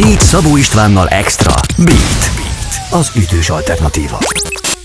Beat 0.00 0.20
Szabó 0.20 0.56
Istvánnal 0.56 1.08
Extra. 1.08 1.54
Beat. 1.76 1.98
Beat. 2.36 2.90
Az 2.90 3.10
ütős 3.16 3.50
alternatíva. 3.50 4.18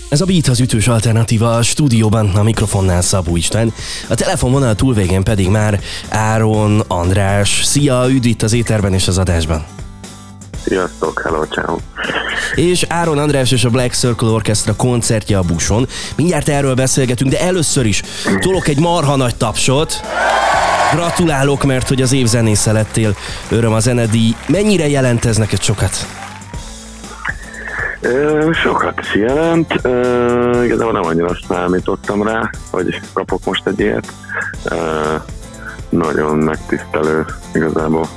Ez 0.08 0.20
a 0.20 0.24
Beat 0.24 0.46
az 0.46 0.60
ütős 0.60 0.88
alternatíva 0.88 1.56
a 1.56 1.62
stúdióban, 1.62 2.28
a 2.34 2.42
mikrofonnál 2.42 3.00
Szabó 3.02 3.36
István, 3.36 3.72
a 4.08 4.14
telefonvonal 4.14 4.74
túlvégén 4.74 5.22
pedig 5.22 5.48
már 5.48 5.80
Áron 6.08 6.84
András. 6.86 7.60
Szia, 7.64 8.06
üdv 8.08 8.26
itt 8.26 8.42
az 8.42 8.52
éterben 8.52 8.94
és 8.94 9.08
az 9.08 9.18
adásban. 9.18 9.64
Sziasztok, 10.66 11.20
hello, 11.24 11.44
ciao. 11.44 11.76
És 12.54 12.84
Áron 12.88 13.18
András 13.18 13.52
és 13.52 13.64
a 13.64 13.70
Black 13.70 13.94
Circle 13.94 14.28
Orchestra 14.28 14.74
koncertje 14.74 15.38
a 15.38 15.42
buson. 15.42 15.88
Mindjárt 16.16 16.48
erről 16.48 16.74
beszélgetünk, 16.74 17.30
de 17.30 17.40
először 17.40 17.86
is 17.86 18.02
tolok 18.40 18.68
egy 18.68 18.78
marha 18.78 19.16
nagy 19.16 19.36
tapsot. 19.36 20.00
Gratulálok, 20.94 21.64
mert 21.64 21.88
hogy 21.88 22.02
az 22.02 22.12
év 22.12 22.26
zenésze 22.26 22.72
lettél. 22.72 23.16
Öröm 23.50 23.72
a 23.72 23.78
zenedi. 23.78 24.36
Mennyire 24.48 24.88
jelent 24.88 25.24
ez 25.24 25.36
neked 25.36 25.60
sokat? 25.62 26.06
Ö, 28.00 28.50
sokat 28.62 29.00
jelent. 29.14 29.74
Ö, 29.82 30.64
igazából 30.64 30.92
nem 30.92 31.04
annyira 31.04 31.36
számítottam 31.48 32.22
rá, 32.22 32.50
hogy 32.70 33.00
kapok 33.12 33.44
most 33.44 33.66
egy 33.66 33.80
ilyet. 33.80 34.12
Nagyon 35.88 36.36
megtisztelő 36.36 37.24
igazából. 37.54 38.08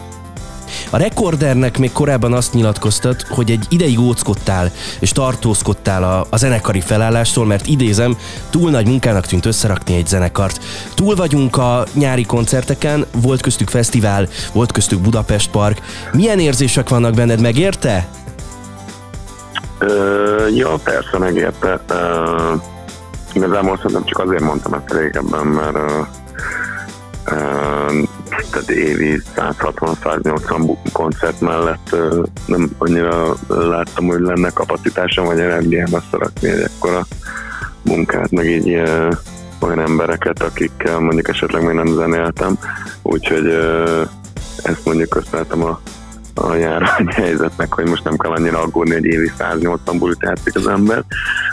A 0.89 0.98
rekordernek 0.98 1.77
még 1.77 1.91
korábban 1.91 2.34
azt 2.34 2.53
nyilatkoztat, 2.53 3.21
hogy 3.21 3.52
egy 3.52 3.66
ideig 3.70 3.99
óckodtál 3.99 4.71
és 4.99 5.11
tartózkodtál 5.11 6.03
a, 6.03 6.25
a 6.30 6.38
zenekari 6.38 6.81
felállástól, 6.81 7.45
mert 7.45 7.67
idézem, 7.67 8.17
túl 8.49 8.70
nagy 8.70 8.88
munkának 8.88 9.25
tűnt 9.25 9.45
összerakni 9.45 9.95
egy 9.95 10.07
zenekart. 10.07 10.59
Túl 10.95 11.16
vagyunk 11.16 11.57
a 11.57 11.83
nyári 11.94 12.25
koncerteken, 12.25 13.05
volt 13.21 13.41
köztük 13.41 13.70
fesztivál, 13.70 14.27
volt 14.53 14.71
köztük 14.71 14.99
Budapest 14.99 15.49
Park. 15.49 15.81
Milyen 16.13 16.39
érzések 16.39 16.89
vannak 16.89 17.13
benned, 17.13 17.41
megérte? 17.41 18.08
Ö, 19.77 20.47
ja, 20.47 20.69
persze 20.83 21.17
megérte. 21.17 21.80
Ö, 21.88 22.53
igazából 23.33 23.77
szerintem 23.77 24.05
csak 24.05 24.19
azért 24.19 24.44
mondtam 24.44 24.73
ezt 24.73 24.94
régebben, 24.94 25.47
mert 25.47 25.75
ö, 25.75 26.02
ö, 27.25 27.58
tehát 28.52 28.70
évi 28.70 29.22
160-180 29.36 30.78
koncert 30.94 31.42
mellett 31.42 31.95
nem 32.45 32.70
annyira 32.78 33.36
láttam, 33.48 34.06
hogy 34.06 34.20
lenne 34.20 34.50
kapacitásom 34.50 35.26
vagy 35.26 35.40
energiám 35.40 35.94
összerakni 35.94 36.50
egy 36.50 36.62
ekkora 36.62 37.06
munkát, 37.82 38.32
meg 38.32 38.45
így 38.45 38.70
olyan 39.60 39.80
embereket, 39.80 40.44
akikkel 40.44 41.00
mondjuk 41.00 41.28
esetleg 41.28 41.66
még 41.66 41.76
nem 41.76 41.94
zenéltem, 41.94 42.60
úgyhogy 43.02 43.48
ezt 44.64 44.86
mondjuk 44.86 45.10
köszönhetem 45.10 45.64
a 45.64 45.80
a 46.42 46.56
járvány 46.56 47.08
helyzetnek, 47.08 47.73
hogy 47.73 47.86
most 47.86 48.04
nem 48.04 48.17
kell 48.17 48.32
annyira 48.32 48.62
aggódni, 48.62 48.94
hogy 48.94 49.06
évi 49.06 49.32
180 49.38 49.98
bulit 49.98 50.22
játszik 50.22 50.56
az 50.56 50.67
ember, 50.67 51.04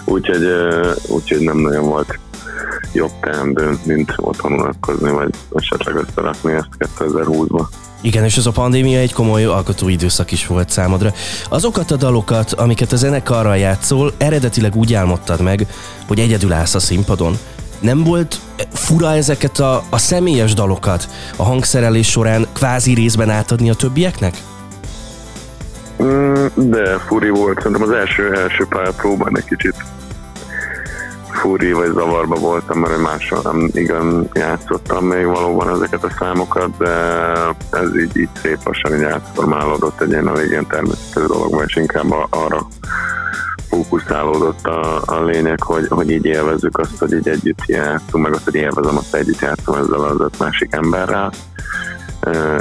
úgyhogy, 0.04 0.46
úgyhogy 1.08 1.40
nem 1.40 1.56
nagyon 1.56 1.84
volt 1.84 2.18
jobb 2.96 3.12
teendő, 3.20 3.78
mint 3.84 4.12
otthon 4.16 4.52
unatkozni, 4.52 5.10
vagy 5.10 5.34
esetleg 5.54 5.94
összerakni 5.94 6.52
ezt 6.52 6.68
2020-ba. 6.78 7.66
Igen, 8.00 8.24
és 8.24 8.36
ez 8.36 8.46
a 8.46 8.50
pandémia 8.50 8.98
egy 8.98 9.12
komoly 9.12 9.44
alkotó 9.44 9.88
időszak 9.88 10.32
is 10.32 10.46
volt 10.46 10.70
számodra. 10.70 11.12
Azokat 11.48 11.90
a 11.90 11.96
dalokat, 11.96 12.52
amiket 12.52 12.92
a 12.92 12.96
zenekarral 12.96 13.56
játszol, 13.56 14.12
eredetileg 14.18 14.76
úgy 14.76 14.94
álmodtad 14.94 15.40
meg, 15.40 15.66
hogy 16.06 16.18
egyedül 16.18 16.52
állsz 16.52 16.74
a 16.74 16.78
színpadon. 16.78 17.38
Nem 17.78 18.04
volt 18.04 18.40
fura 18.72 19.12
ezeket 19.12 19.58
a, 19.58 19.82
a 19.90 19.98
személyes 19.98 20.54
dalokat 20.54 21.08
a 21.36 21.42
hangszerelés 21.42 22.10
során 22.10 22.46
kvázi 22.52 22.94
részben 22.94 23.30
átadni 23.30 23.70
a 23.70 23.74
többieknek? 23.74 24.42
Mm, 26.02 26.46
De 26.54 26.98
furi 26.98 27.28
volt, 27.28 27.56
szerintem 27.56 27.82
az 27.82 27.90
első, 27.90 28.34
első 28.34 28.66
pár 28.68 28.92
próbán 28.92 29.36
egy 29.36 29.44
kicsit 29.44 29.74
furi 31.46 31.72
vagy 31.72 31.92
zavarba 31.92 32.34
voltam, 32.34 32.78
mert 32.78 33.00
máshol 33.00 33.40
nem 33.42 33.68
igen 33.72 34.28
játszottam 34.32 35.04
még 35.06 35.24
valóban 35.24 35.68
ezeket 35.68 36.04
a 36.04 36.10
számokat, 36.18 36.76
de 36.78 36.92
ez 37.70 37.96
így, 37.96 38.16
így 38.16 38.28
szép 38.42 38.58
lassan 38.64 38.94
így 38.94 39.02
átformálódott 39.02 40.00
egy 40.00 40.08
ilyen 40.10 40.28
elég 40.28 40.50
ilyen 40.50 40.66
természetű 40.66 41.26
dologba, 41.26 41.62
és 41.62 41.76
inkább 41.76 42.10
a- 42.10 42.26
arra 42.30 42.66
fókuszálódott 43.68 44.66
a, 44.66 45.02
a 45.04 45.24
lényeg, 45.24 45.62
hogy, 45.62 45.86
hogy 45.88 46.10
így 46.10 46.24
élvezzük 46.24 46.78
azt, 46.78 46.98
hogy 46.98 47.12
így 47.12 47.28
együtt 47.28 47.66
játszunk, 47.66 48.24
meg 48.24 48.34
azt, 48.34 48.44
hogy 48.44 48.54
élvezem 48.54 48.96
azt, 48.96 49.10
hogy 49.10 49.20
együtt 49.20 49.40
játszom 49.40 49.74
ezzel 49.74 50.00
az 50.00 50.20
öt 50.20 50.38
másik 50.38 50.74
emberrel. 50.74 51.32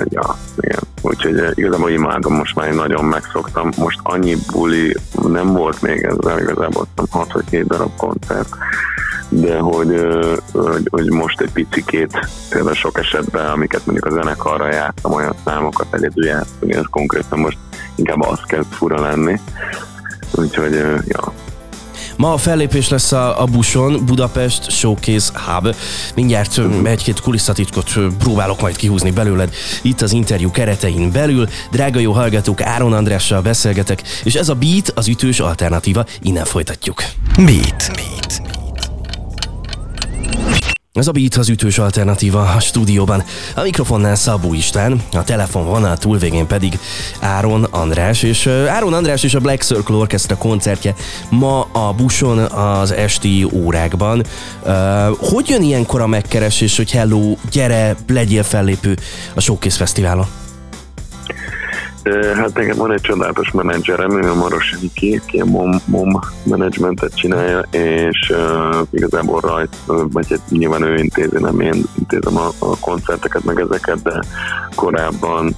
Ja, 0.10 0.38
igen. 0.58 0.80
Úgyhogy 1.02 1.34
uh, 1.34 1.52
igazából 1.54 1.90
imádom, 1.90 2.34
most 2.34 2.56
már 2.56 2.68
én 2.68 2.76
nagyon 2.76 3.06
megszoktam. 3.06 3.70
Most 3.78 4.00
annyi 4.04 4.36
buli 4.52 4.96
nem 5.28 5.54
volt 5.54 5.82
még 5.82 6.04
ezzel, 6.04 6.40
igazából 6.40 6.88
azt 6.96 7.12
6 7.12 7.32
vagy 7.32 7.50
7 7.50 7.68
darab 7.68 7.96
koncert, 7.98 8.50
de 9.30 9.60
hogy, 9.60 10.08
hogy, 10.52 10.88
hogy 10.92 11.10
most 11.10 11.42
egy 11.42 11.52
picikét, 11.52 12.28
például 12.50 12.76
sok 12.76 12.98
esetben, 13.00 13.46
amiket 13.46 13.86
mondjuk 13.86 14.06
a 14.06 14.12
zenekarra 14.12 14.74
játszom, 14.74 15.14
olyan 15.14 15.36
számokat 15.46 15.88
egyedül 15.92 16.26
játszom, 16.26 16.70
ez 16.70 16.86
konkrétan 16.90 17.40
most 17.40 17.58
inkább 17.96 18.22
az 18.22 18.40
kezd 18.48 18.74
fura 18.74 19.02
lenni. 19.02 19.40
Úgyhogy, 20.32 20.74
ja, 21.08 21.34
Ma 22.18 22.34
a 22.34 22.38
fellépés 22.38 22.90
lesz 22.90 23.12
a, 23.12 23.42
a 23.42 23.46
buson, 23.46 24.06
Budapest 24.06 24.72
Showcase 24.72 25.32
Hub. 25.34 25.76
Mindjárt 26.16 26.58
ö, 26.58 26.84
egy-két 26.84 27.20
kulisszatitkot 27.20 27.92
próbálok 28.18 28.62
majd 28.62 28.76
kihúzni 28.76 29.12
belőled 29.12 29.54
itt 29.82 30.02
az 30.02 30.12
interjú 30.12 30.52
keretein 30.52 31.12
belül. 31.12 31.48
Drága 31.72 32.00
jó 32.00 32.12
hallgatók, 32.12 32.62
Áron 32.62 32.94
Andrással 32.94 33.42
beszélgetek, 33.42 34.02
és 34.24 34.36
ez 34.36 34.50
a 34.50 34.56
Beat 34.56 34.92
az 34.96 35.08
ütős 35.08 35.40
alternatíva. 35.40 36.06
Innen 36.22 36.46
folytatjuk. 36.46 37.04
Beat. 37.36 37.92
Beat. 37.96 38.45
Ez 40.96 41.08
a 41.08 41.12
Beat 41.12 41.36
az 41.36 41.50
ütős 41.50 41.78
alternatíva 41.78 42.42
a 42.42 42.60
stúdióban. 42.60 43.24
A 43.56 43.62
mikrofonnál 43.62 44.16
Szabó 44.16 44.54
István, 44.54 45.02
a 45.12 45.24
telefon 45.24 45.66
vonal 45.66 45.98
túlvégén 45.98 46.48
pedig 46.48 46.80
Áron 47.20 47.64
András, 47.64 48.24
és 48.24 48.48
Áron 48.48 48.94
András 48.94 49.24
és 49.24 49.34
a 49.34 49.40
Black 49.40 49.62
Circle 49.62 49.96
Orchestra 49.96 50.38
koncertje 50.38 50.96
ma 51.30 51.62
a 51.62 51.94
buson 51.94 52.38
az 52.40 52.92
esti 52.92 53.48
órákban. 53.54 54.24
Hogy 55.20 55.50
jön 55.50 55.62
ilyenkor 55.62 56.02
a 56.02 56.08
megkeresés, 56.08 56.78
hogy 56.78 56.92
hello, 56.92 57.36
gyere, 57.52 57.96
legyél 58.08 58.44
fellépő 58.44 58.98
a 59.34 59.42
Showcase 59.42 59.78
Fesztiválon? 59.78 60.45
Hát 62.14 62.54
nekem 62.54 62.78
van 62.78 62.92
egy 62.92 63.02
csodálatos 63.02 63.52
menedzserem, 63.52 64.24
ő 64.24 64.30
a 64.30 64.36
Maros 64.36 64.76
aki 64.86 65.22
a 65.40 65.46
MOM, 65.46 65.82
MOM 65.86 66.20
menedzsmentet 66.44 67.16
csinálja, 67.16 67.60
és 67.72 68.34
uh, 68.34 68.88
igazából 68.90 69.40
rajt, 69.40 69.76
vagy 69.86 70.30
hát 70.30 70.50
nyilván 70.50 70.82
ő 70.82 70.96
intézi, 70.96 71.38
nem 71.40 71.60
én 71.60 71.84
intézem 71.98 72.38
a, 72.38 72.48
a 72.60 72.78
koncerteket, 72.80 73.44
meg 73.44 73.60
ezeket, 73.60 74.02
de 74.02 74.20
korábban 74.76 75.56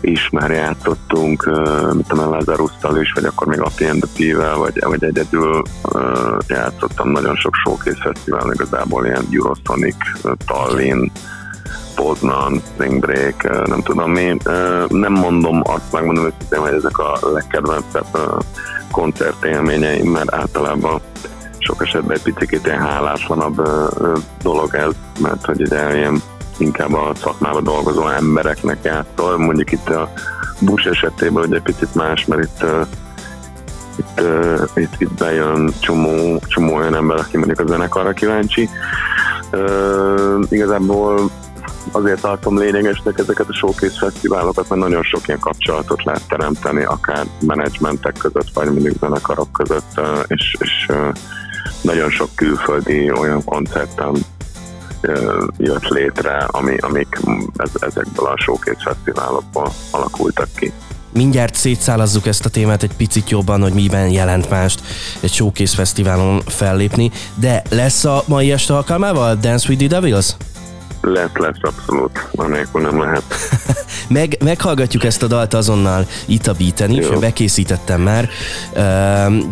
is 0.00 0.28
már 0.30 0.50
játszottunk, 0.50 1.46
uh, 1.46 1.94
mit 1.94 2.06
tudom, 2.08 2.30
Lazarusszal 2.30 3.00
is, 3.00 3.12
vagy 3.12 3.24
akkor 3.24 3.46
még 3.46 3.60
a 3.60 3.70
PNDP-vel, 3.76 4.56
vagy, 4.56 4.78
vagy 4.84 5.04
egyedül 5.04 5.62
játszottam 6.48 7.10
nagyon 7.10 7.36
sok 7.36 7.54
showcase 7.54 8.00
fesztivál, 8.02 8.52
igazából 8.52 9.06
ilyen 9.06 9.26
Eurosonic, 9.32 9.96
Tallinn, 10.46 11.10
Poznan, 11.98 12.62
Spring 12.72 13.00
Break, 13.00 13.66
nem 13.66 13.82
tudom 13.82 14.10
mi. 14.10 14.36
Nem 14.88 15.12
mondom 15.12 15.62
azt, 15.64 15.92
megmondom 15.92 16.24
őszintén, 16.24 16.58
hogy 16.58 16.72
ezek 16.72 16.98
a 16.98 17.18
legkedvencebb 17.32 18.06
koncertélményeim, 18.90 20.10
mert 20.10 20.34
általában 20.34 21.00
sok 21.58 21.82
esetben 21.82 22.16
egy 22.16 22.32
picit 22.32 22.66
ilyen 22.66 22.80
háláslanabb 22.80 23.62
dolog 24.42 24.74
ez, 24.74 24.92
mert 25.20 25.44
hogy 25.44 25.60
ugye 25.60 25.96
ilyen 25.96 26.22
inkább 26.58 26.94
a 26.94 27.12
szakmában 27.20 27.64
dolgozó 27.64 28.08
embereknek 28.08 28.78
játszol. 28.82 29.38
Mondjuk 29.38 29.72
itt 29.72 29.88
a 29.88 30.12
Bush 30.60 30.86
esetében 30.86 31.54
egy 31.54 31.62
picit 31.62 31.94
más, 31.94 32.26
mert 32.26 32.42
itt 32.42 32.64
itt, 33.98 34.20
uh, 34.20 34.68
itt, 34.74 34.94
itt 34.98 35.12
bejön 35.12 35.72
csomó, 35.80 36.40
csomó 36.46 36.74
olyan 36.74 36.94
ember, 36.94 37.18
aki 37.18 37.36
mondjuk 37.36 37.60
a 37.60 37.66
zenekarra 37.66 38.12
kíváncsi. 38.12 38.68
Uh, 39.52 40.42
igazából 40.48 41.30
azért 41.92 42.20
tartom 42.20 42.58
lényegesnek 42.58 43.18
ezeket 43.18 43.48
a 43.48 43.54
showcase 43.54 43.98
fesztiválokat, 43.98 44.68
mert 44.68 44.80
nagyon 44.80 45.02
sok 45.02 45.26
ilyen 45.26 45.38
kapcsolatot 45.38 46.04
lehet 46.04 46.28
teremteni, 46.28 46.84
akár 46.84 47.26
menedzsmentek 47.40 48.16
között, 48.18 48.50
vagy 48.54 48.66
mondjuk 48.66 48.98
zenekarok 49.00 49.52
között, 49.52 50.00
és, 50.26 50.56
és 50.58 50.86
nagyon 51.80 52.10
sok 52.10 52.28
külföldi 52.34 53.10
olyan 53.10 53.44
koncerten 53.44 54.10
uh, 55.02 55.46
jött 55.56 55.88
létre, 55.88 56.36
ami, 56.46 56.76
amik 56.76 57.20
ez, 57.56 57.70
ezekből 57.80 58.26
a 58.26 58.36
showcase 58.36 58.80
fesztiválokból 58.84 59.72
alakultak 59.90 60.48
ki. 60.56 60.72
Mindjárt 61.12 61.54
szétszálazzuk 61.54 62.26
ezt 62.26 62.44
a 62.44 62.48
témát 62.48 62.82
egy 62.82 62.96
picit 62.96 63.30
jobban, 63.30 63.62
hogy 63.62 63.72
miben 63.72 64.10
jelent 64.10 64.50
mást 64.50 64.80
egy 65.20 65.32
Showcase 65.32 65.74
Fesztiválon 65.74 66.40
fellépni, 66.46 67.10
de 67.34 67.62
lesz 67.70 68.04
a 68.04 68.22
mai 68.26 68.52
este 68.52 68.74
alkalmával 68.74 69.34
Dance 69.34 69.68
with 69.68 69.86
the 69.86 70.00
Devils? 70.00 70.36
Lesz, 71.12 71.30
lesz 71.34 71.56
abszolút, 71.60 72.28
anélkül 72.34 72.80
nem 72.80 73.00
lehet. 73.00 73.22
Meg, 74.08 74.36
meghallgatjuk 74.44 75.04
ezt 75.04 75.22
a 75.22 75.26
dalt 75.26 75.54
azonnal 75.54 76.06
itt 76.26 76.46
a 76.46 76.52
beaten 76.52 76.90
is, 76.90 77.06
Jó. 77.06 77.18
bekészítettem 77.18 78.00
már. 78.00 78.28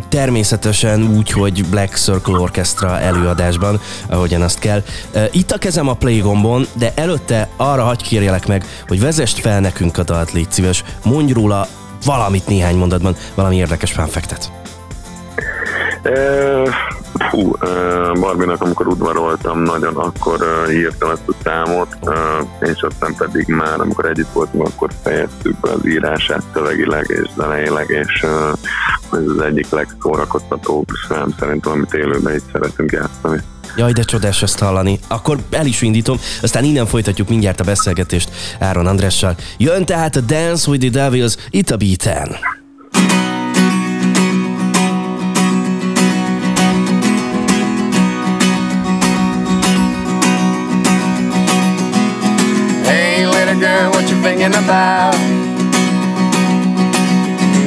Természetesen 0.08 1.03
úgy, 1.17 1.31
hogy 1.31 1.64
Black 1.67 1.97
Circle 1.97 2.38
Orchestra 2.38 3.00
előadásban, 3.00 3.81
ahogyan 4.08 4.43
azt 4.43 4.58
kell. 4.58 4.82
Itt 5.31 5.50
a 5.50 5.58
kezem 5.58 5.88
a 5.88 5.94
play 5.94 6.19
gombon, 6.19 6.67
de 6.73 6.93
előtte 6.94 7.49
arra 7.56 7.82
hagy 7.82 8.02
kérjelek 8.02 8.47
meg, 8.47 8.64
hogy 8.87 9.00
vezest 9.00 9.38
fel 9.38 9.61
nekünk 9.61 9.99
a 9.99 10.02
dalt, 10.02 10.32
légy 10.32 10.52
szíves. 10.52 10.85
Mondj 11.05 11.32
róla 11.32 11.67
valamit 12.05 12.47
néhány 12.47 12.76
mondatban, 12.76 13.17
valami 13.35 13.56
érdekes 13.56 13.93
fánfektet. 13.93 14.50
Uh, 17.32 18.20
Barbinak, 18.20 18.62
amikor 18.62 18.87
udvaroltam 18.87 19.62
nagyon, 19.62 19.96
akkor 19.96 20.38
írtam 20.70 21.11
ezt 21.11 21.28
a 21.28 21.32
számot, 21.44 21.96
és 22.61 22.81
aztán 22.81 23.14
pedig 23.19 23.46
már, 23.46 23.81
amikor 23.81 24.05
együtt 24.05 24.32
voltunk, 24.32 24.67
akkor 24.67 24.90
fejeztük 25.02 25.61
be 25.61 25.70
az 25.70 25.87
írását 25.87 26.43
szövegileg 26.55 27.05
és 27.08 27.28
zeneileg, 27.37 27.88
és 27.88 28.23
ez 29.12 29.28
az 29.37 29.40
egyik 29.40 29.70
legszórakoztatóbb 29.70 30.87
szám 31.08 31.34
szerintem, 31.38 31.73
amit 31.73 31.94
élőben 31.94 32.34
is 32.34 32.43
szeretünk 32.52 32.93
játszani. 32.93 33.43
Jaj, 33.76 33.93
de 33.93 34.02
csodás 34.02 34.43
ezt 34.43 34.58
hallani. 34.58 34.99
Akkor 35.08 35.38
el 35.50 35.67
is 35.67 35.82
indítom, 35.82 36.17
aztán 36.43 36.64
innen 36.64 36.87
folytatjuk 36.87 37.28
mindjárt 37.28 37.61
a 37.61 37.64
beszélgetést 37.64 38.31
Áron 38.61 38.87
Andrással. 38.87 39.34
Jön 39.58 39.84
tehát 39.84 40.17
a 40.17 40.20
Dance 40.20 40.70
with 40.70 40.90
the 40.90 41.02
Devils 41.02 41.37
itt 41.50 41.70
a 41.70 41.76
beaten. 41.76 42.37
About? 54.66 55.14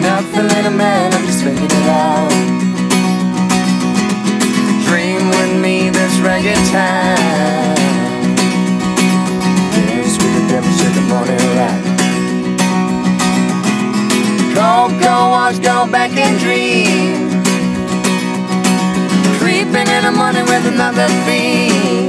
Nothing, 0.03 0.47
little 0.51 0.71
man, 0.71 1.13
I'm 1.13 1.25
just 1.25 1.43
thinking 1.43 1.71
it 1.71 1.87
out. 1.87 2.29
Dream 4.87 5.29
with 5.29 5.61
me 5.61 5.89
this 5.89 6.13
reggae 6.19 6.59
time. 6.71 7.75
Dance 9.75 10.17
with 10.19 10.33
the 10.35 10.43
devil, 10.51 10.71
shake 10.79 10.95
the 10.99 11.05
morning 11.07 11.39
light. 11.59 11.83
Go, 14.53 14.91
go, 14.99 15.15
watch, 15.35 15.61
go 15.61 15.87
back 15.89 16.11
and 16.17 16.37
dream. 16.37 17.29
Creeping 19.39 19.87
in 19.87 20.03
the 20.03 20.11
morning 20.11 20.45
with 20.51 20.65
another 20.67 21.07
fiend. 21.23 22.08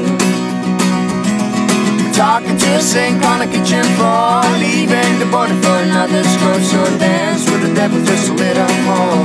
Talking 2.20 2.58
to 2.58 2.76
a 2.76 2.82
sink 2.82 3.24
on 3.24 3.40
a 3.40 3.46
kitchen 3.46 3.82
floor. 3.96 4.42
Leaving 4.60 5.18
the 5.20 5.28
border 5.32 5.56
for 5.62 5.76
another 5.88 6.22
score 6.22 6.60
So 6.60 6.84
dance 6.98 7.48
with 7.50 7.62
the 7.62 7.72
devil 7.74 7.98
just 8.04 8.28
a 8.28 8.34
little 8.34 8.74
more. 8.84 9.24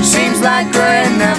Seems 0.00 0.40
like 0.42 0.72
we're 0.72 0.94
in 1.06 1.20
a 1.20 1.34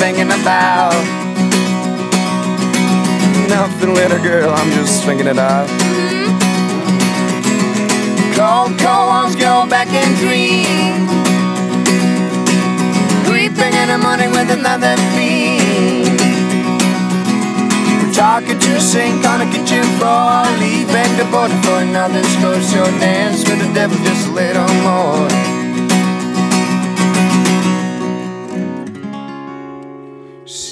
thinking 0.00 0.32
about? 0.32 0.96
Nothing, 3.52 3.92
little 3.92 4.22
girl, 4.22 4.48
I'm 4.48 4.72
just 4.72 5.04
thinking 5.04 5.26
it 5.26 5.38
out. 5.38 5.68
Mm-hmm. 5.68 6.32
Cold, 8.32 8.72
cold 8.80 9.08
ones 9.12 9.36
go 9.36 9.66
back 9.68 9.88
and 9.92 10.16
dream. 10.16 11.04
Creeping 13.28 13.74
in 13.76 13.88
the 13.92 13.98
morning 14.00 14.30
with 14.30 14.50
another 14.50 14.96
fiend. 15.12 16.16
Talking 18.14 18.58
to 18.58 18.80
sink 18.80 19.26
on 19.28 19.42
a 19.42 19.48
kitchen 19.52 19.84
floor. 20.00 20.48
Leaving 20.64 21.12
the 21.20 21.28
border 21.30 21.60
for 21.60 21.84
another 21.84 22.24
score. 22.40 22.60
So 22.72 22.84
dance 23.04 23.44
with 23.46 23.60
the 23.60 23.70
devil 23.74 23.98
just 23.98 24.28
a 24.28 24.32
little 24.32 24.72
more. 24.80 25.59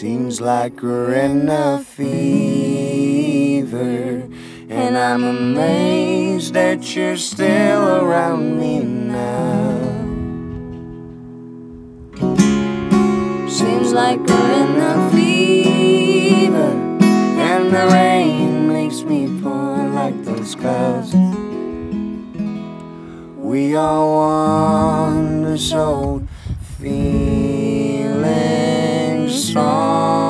Seems 0.00 0.39
like 0.41 0.81
we're 0.81 1.12
in 1.15 1.49
a 1.49 1.81
fever, 1.81 2.23
and 4.71 4.97
I'm 4.97 5.25
amazed 5.25 6.55
that 6.55 6.95
you're 6.95 7.17
still 7.17 8.05
around 8.05 8.61
me 8.61 8.79
now. 8.79 9.81
Seems 13.49 13.93
like 13.93 14.21
we're 14.21 14.53
in 14.62 14.77
a 14.79 15.11
fever, 15.11 16.71
and 17.03 17.73
the 17.73 17.89
rain 17.93 18.69
makes 18.69 19.03
me 19.03 19.27
pour 19.43 19.89
like 19.89 20.25
those 20.25 20.55
clouds. 20.55 21.12
We 23.37 23.75
all 23.75 24.15
want 24.15 25.43
this 25.43 25.73
old 25.73 26.29
feeling 26.79 27.48
fall. 29.59 30.28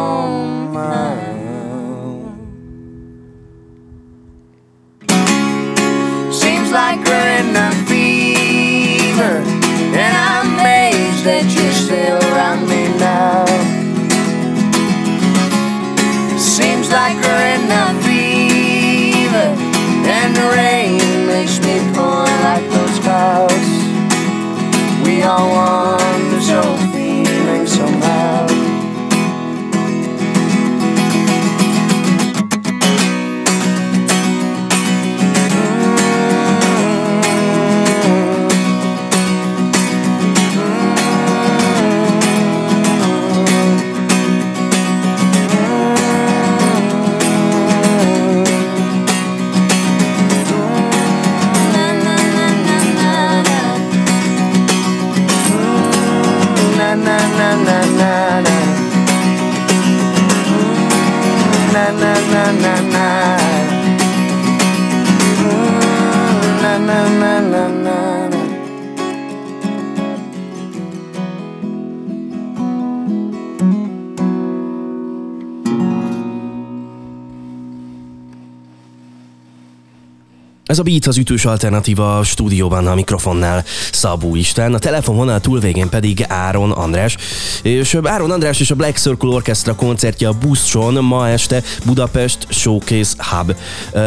Ez 80.69 80.79
a 80.79 80.83
Beat 80.83 81.07
az 81.07 81.17
ütős 81.17 81.45
alternatíva 81.45 82.19
a 82.19 82.23
stúdióban 82.23 82.87
a 82.87 82.95
mikrofonnál 82.95 83.65
Szabó 83.93 84.37
Isten, 84.37 84.75
a 84.75 84.79
telefonvonal 84.79 85.41
túlvégén 85.41 85.89
pedig 85.89 86.25
Áron 86.29 86.71
András. 86.71 87.17
És 87.63 87.99
Áron 88.03 88.31
András 88.31 88.61
és 88.61 88.71
a 88.71 88.75
Black 88.75 88.97
Circle 88.97 89.29
Orchestra 89.29 89.75
koncertje 89.75 90.29
a 90.29 90.33
Bustron 90.33 91.05
ma 91.05 91.29
este 91.29 91.63
Budapest 91.85 92.47
Showcase 92.49 93.15
Hub. 93.19 93.55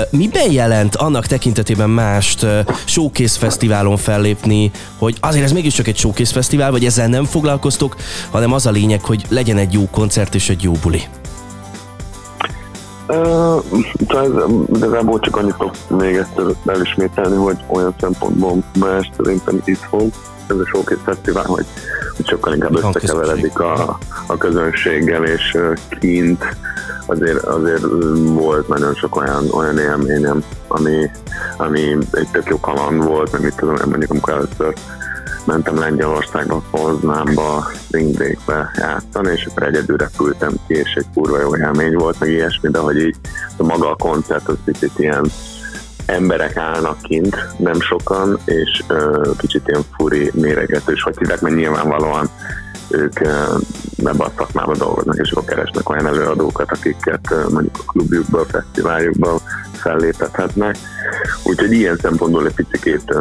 Miben 0.10 0.51
jelent 0.51 0.96
annak 0.96 1.25
tekintetében 1.25 1.89
mást 1.89 2.46
Showcase 2.86 3.39
Fesztiválon 3.39 3.98
fellépni, 3.98 4.72
hogy 4.98 5.18
azért 5.20 5.44
ez 5.44 5.51
mégiscsak 5.51 5.88
egy 5.88 5.98
Showcase 5.98 6.32
Fesztivál, 6.32 6.72
vagy 6.72 6.86
ezzel 6.86 7.08
nem 7.08 7.25
foglalkoztok, 7.25 7.96
hanem 8.30 8.53
az 8.53 8.65
a 8.65 8.72
lényeg, 8.72 9.01
hogy 9.01 9.25
legyen 9.30 9.58
egy 9.58 9.74
jó 9.74 9.88
koncert 9.91 10.36
és 10.36 10.50
egy 10.50 10.63
jó 10.63 10.72
buli? 10.72 11.01
Uh, 13.12 13.63
igazából 14.75 15.20
csak 15.20 15.36
annyit 15.36 15.56
tudok 15.56 15.75
még 15.88 16.15
egyszer 16.15 16.44
elismételni, 16.65 17.36
hogy 17.36 17.58
olyan 17.68 17.96
szempontból 18.00 18.63
más 18.80 19.12
szerintem 19.18 19.62
itthon, 19.65 20.12
ez 20.48 20.58
a 20.58 20.65
Showcase 20.65 21.01
Fesztivál, 21.03 21.46
hogy, 21.46 21.65
hogy 22.15 22.27
sokkal 22.27 22.53
inkább 22.53 22.75
összekeveredik 22.75 23.60
a, 23.60 23.98
a 24.27 24.38
közönséggel, 24.38 25.24
és 25.24 25.58
kint 26.00 26.44
azért, 27.06 27.44
azért 27.44 27.86
volt 28.24 28.68
nagyon 28.68 28.94
sok 28.94 29.15
olyan, 29.15 29.50
olyan 29.51 29.77
élményem, 29.77 30.44
ami, 30.68 31.10
ami 31.58 31.98
egy 32.12 32.27
tök 32.32 32.50
jó 32.50 32.60
kaland 32.60 33.03
volt, 33.03 33.32
meg 33.32 33.41
mit 33.41 33.56
tudom, 33.56 33.75
mondjuk 33.86 34.12
amikor 34.12 34.34
először 34.34 34.74
mentem 35.45 35.77
Lengyelországba, 35.77 36.63
Poznámba, 36.71 37.71
Springdékbe 37.83 38.71
játszani, 38.77 39.31
és 39.31 39.45
akkor 39.45 39.63
egyedül 39.63 39.98
repültem 39.98 40.53
ki, 40.67 40.74
és 40.74 40.93
egy 40.93 41.05
kurva 41.13 41.39
jó 41.39 41.57
élmény 41.57 41.93
volt, 41.93 42.19
meg 42.19 42.29
ilyesmi, 42.29 42.69
de 42.69 42.79
hogy 42.79 42.98
így 42.98 43.15
a 43.57 43.63
maga 43.63 43.89
a 43.89 43.95
koncert 43.95 44.48
az 44.48 44.57
picit 44.65 44.91
ilyen 44.95 45.25
emberek 46.05 46.57
állnak 46.57 47.01
kint, 47.01 47.38
nem 47.57 47.79
sokan, 47.79 48.39
és 48.45 48.83
ö, 48.88 49.29
kicsit 49.38 49.67
ilyen 49.67 49.83
furi 49.98 50.31
méregetős, 50.33 51.01
hogy 51.01 51.17
hívják, 51.17 51.41
mert 51.41 51.55
nyilvánvalóan 51.55 52.29
ők 52.89 53.19
ebbe 53.98 54.24
a 54.24 54.31
szakmába 54.38 54.75
dolgoznak, 54.75 55.17
és 55.17 55.31
akkor 55.31 55.45
keresnek 55.45 55.89
olyan 55.89 56.05
előadókat, 56.05 56.71
akiket 56.71 57.36
mondjuk 57.50 57.75
a 57.77 57.91
klubjukban, 57.91 58.41
a 58.41 58.45
fesztiváljukban 58.45 59.39
fellépethetnek. 59.74 60.77
Úgyhogy 61.43 61.71
ilyen 61.71 61.98
szempontból 62.01 62.48
egy 62.48 62.53
picit 62.53 63.13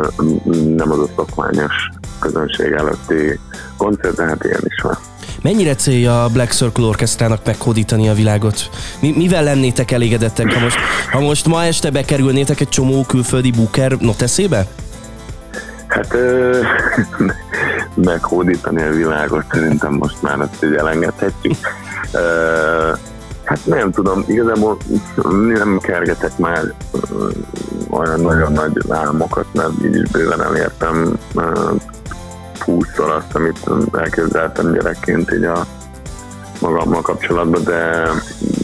nem 0.77 0.91
az 0.91 0.99
a 0.99 1.09
szokványos 1.17 1.91
közönség 2.21 2.73
előtti 2.73 3.39
koncert, 3.77 4.17
de 4.17 4.25
hát 4.25 4.45
ilyen 4.45 4.63
is 4.65 4.83
van. 4.83 4.99
Mennyire 5.43 5.75
célja 5.75 6.25
a 6.25 6.29
Black 6.29 6.53
Circle 6.53 6.85
Orchestrának 6.85 7.45
meghódítani 7.45 8.09
a 8.09 8.15
világot? 8.15 8.71
Mi, 9.01 9.13
mivel 9.17 9.43
lennétek 9.43 9.91
elégedettek, 9.91 10.53
ha 10.53 10.61
most, 10.61 10.79
ha 11.11 11.21
most 11.21 11.47
ma 11.47 11.65
este 11.65 11.91
bekerülnétek 11.91 12.61
egy 12.61 12.69
csomó 12.69 13.05
külföldi 13.05 13.51
booker 13.51 13.97
noteszébe? 13.99 14.67
Hát 15.87 16.15
ö, 16.15 16.61
meghódítani 17.95 18.83
a 18.83 18.91
világot 18.91 19.45
szerintem 19.53 19.93
most 19.93 20.23
már 20.23 20.41
ezt 20.41 20.65
így 20.65 20.75
elengedhetjük. 20.75 21.57
Ö, 22.13 22.93
hát 23.45 23.67
nem 23.67 23.91
tudom, 23.91 24.25
igazából 24.27 24.77
nem 25.55 25.79
kergetek 25.79 26.39
már 26.39 26.75
olyan 27.91 28.21
nagyon 28.21 28.53
nagy 28.53 28.73
álmokat, 28.89 29.47
mert 29.53 29.73
így 29.85 29.97
is 29.97 30.11
bőven 30.11 30.43
elértem 30.43 31.19
húszszor 32.63 33.11
azt, 33.11 33.35
amit 33.35 33.71
elképzeltem 33.93 34.73
gyerekként 34.73 35.33
így 35.33 35.45
a 35.45 35.67
magammal 36.61 37.01
kapcsolatban, 37.01 37.65
de 37.65 38.11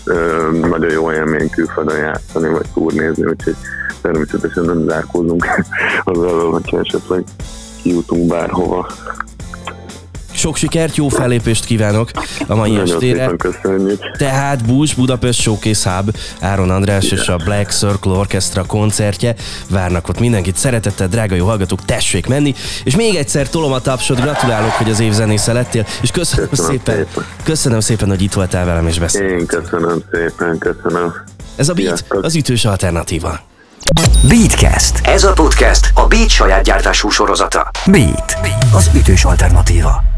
ö, 0.04 0.50
nagyon 0.68 0.90
jó 0.90 1.12
élmény 1.12 1.50
külföldön 1.50 1.98
játszani, 1.98 2.48
vagy 2.48 2.66
turnézni, 2.74 3.24
úgyhogy 3.24 3.56
természetesen 4.02 4.64
nem 4.64 4.84
zárkózunk 4.88 5.46
azzal, 6.04 6.50
hogyha 6.50 6.78
esetleg 6.78 7.24
kijutunk 7.82 8.26
bárhova. 8.26 8.86
Sok 10.46 10.56
sikert, 10.56 10.96
jó 10.96 11.08
fellépést 11.08 11.64
kívánok 11.64 12.10
a 12.46 12.54
mai 12.54 12.70
Nagyon 12.70 12.88
estére. 12.88 13.30
köszönjük. 13.36 14.16
Tehát 14.16 14.66
Bús 14.66 14.94
Budapest 14.94 15.40
Showcase 15.40 15.90
Hub, 15.90 16.16
Áron 16.40 16.70
András 16.70 17.04
Igen. 17.04 17.18
és 17.18 17.28
a 17.28 17.36
Black 17.36 17.70
Circle 17.70 18.12
Orchestra 18.12 18.64
koncertje. 18.64 19.34
Várnak 19.70 20.08
ott 20.08 20.20
mindenkit. 20.20 20.56
Szeretettel, 20.56 21.08
drága 21.08 21.34
jó 21.34 21.46
hallgatók, 21.46 21.84
tessék 21.84 22.26
menni. 22.26 22.54
És 22.84 22.96
még 22.96 23.14
egyszer 23.14 23.48
tolom 23.48 23.72
a 23.72 23.80
tapsot, 23.80 24.20
gratulálok, 24.20 24.70
hogy 24.70 24.90
az 24.90 25.00
évzenésze 25.00 25.52
lettél, 25.52 25.86
és 26.02 26.10
köszönöm, 26.10 26.48
köszönöm 26.48 26.70
szépen, 26.70 26.94
szépen. 26.94 27.24
köszönöm 27.42 27.80
szépen, 27.80 28.08
hogy 28.08 28.22
itt 28.22 28.32
voltál 28.32 28.64
velem 28.64 28.86
és 28.86 28.98
beszéltél. 28.98 29.38
Én 29.38 29.46
köszönöm 29.46 30.02
szépen, 30.12 30.58
köszönöm. 30.58 31.14
Ez 31.56 31.68
a 31.68 31.74
Beat, 31.74 32.04
az 32.08 32.34
ütős 32.34 32.64
alternatíva. 32.64 33.40
Beatcast. 34.28 35.00
Ez 35.06 35.24
a 35.24 35.32
podcast 35.32 35.90
a 35.94 36.06
Beat 36.06 36.28
saját 36.28 36.62
gyártású 36.64 37.08
sorozata. 37.08 37.70
Beat, 37.86 38.36
az 38.74 38.90
ütős 38.94 39.24
alternatíva. 39.24 40.14